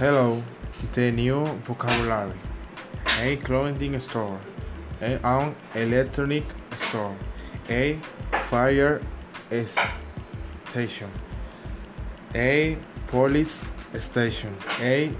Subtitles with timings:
[0.00, 0.42] Hello,
[0.94, 2.32] the new vocabulary.
[3.20, 4.40] A clothing store.
[5.02, 7.14] A an electronic store.
[7.68, 7.98] A
[8.48, 9.02] fire
[10.70, 11.10] station.
[12.34, 13.66] A police
[13.98, 14.56] station.
[14.80, 15.12] A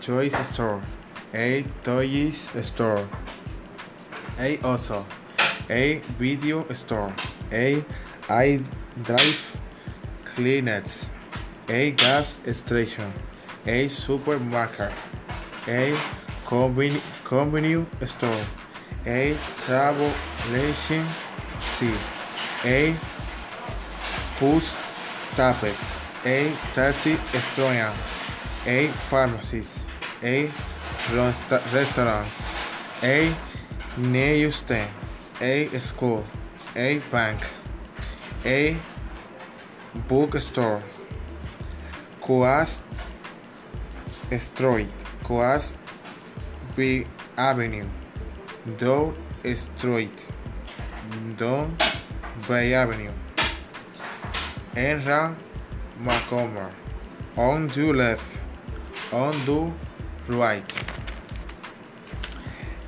[0.00, 0.80] choice store.
[1.34, 3.06] A toys store.
[4.38, 5.04] A auto.
[5.68, 7.12] A video store.
[7.52, 7.84] A
[8.30, 8.58] i
[9.02, 9.56] drive
[10.24, 11.10] cleaners.
[11.68, 13.12] A gas station.
[13.66, 14.92] A supermarket.
[15.68, 15.96] A
[16.44, 18.44] conveni- convenience store.
[19.06, 20.10] A travel
[20.52, 21.92] agency.
[22.64, 22.94] A
[24.38, 24.76] post
[25.38, 25.94] office.
[26.24, 27.94] A taxi stand.
[28.66, 29.62] A pharmacy,
[30.22, 30.50] A
[31.10, 32.48] resta- restaurants.
[33.02, 33.34] A
[33.96, 34.90] newsstand.
[35.40, 36.24] A school.
[36.76, 37.40] A bank.
[38.44, 38.76] A
[40.08, 40.82] bookstore.
[42.20, 42.80] Coas
[44.38, 44.88] Street.
[45.24, 45.74] Coas
[46.76, 47.86] B Avenue.
[48.78, 49.12] Dow
[49.54, 50.28] Street.
[51.36, 51.76] Don
[52.48, 53.12] Bay Avenue.
[54.74, 55.34] Enra
[56.00, 56.70] Macomer.
[57.36, 58.38] On the left.
[59.12, 59.72] On the
[60.28, 60.84] right.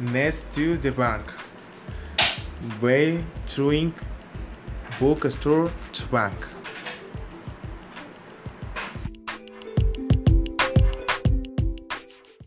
[0.01, 1.25] Next to the bank.
[2.81, 3.95] Bay Drink
[4.99, 6.54] Bookstore to Bank.